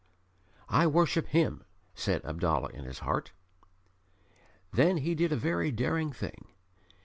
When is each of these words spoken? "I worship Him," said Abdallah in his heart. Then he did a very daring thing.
"I 0.67 0.87
worship 0.87 1.27
Him," 1.27 1.63
said 1.93 2.25
Abdallah 2.25 2.69
in 2.69 2.85
his 2.85 2.97
heart. 3.05 3.33
Then 4.73 4.97
he 4.97 5.13
did 5.13 5.31
a 5.31 5.35
very 5.37 5.69
daring 5.69 6.11
thing. 6.11 6.47